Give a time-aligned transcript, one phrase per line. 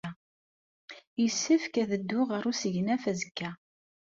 [1.21, 3.49] Yessefk ad dduɣ ɣer usegnaf azekka.